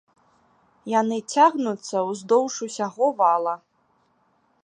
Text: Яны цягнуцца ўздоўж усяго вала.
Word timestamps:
Яны 0.99 1.17
цягнуцца 1.33 1.97
ўздоўж 2.09 2.55
усяго 2.69 3.05
вала. 3.19 3.55